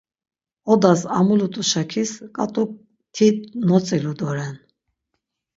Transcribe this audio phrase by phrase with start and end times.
[0.71, 2.71] Odas amulut̆u şakis ǩat̆uk
[3.15, 3.27] ti
[3.67, 4.55] notzilu doren.